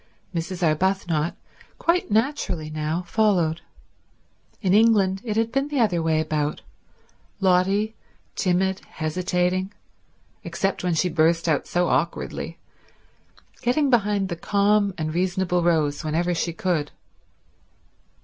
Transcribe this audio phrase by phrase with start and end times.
[0.33, 0.63] Mrs.
[0.65, 1.35] Arbuthnot,
[1.77, 3.61] quite naturally now, followed.
[4.59, 7.93] In England it had been the other way about—Lotty,
[8.35, 9.71] timid, hesitating,
[10.43, 12.57] except when she burst out so awkwardly,
[13.61, 16.89] getting behind the calm and reasonable Rose whenever she could.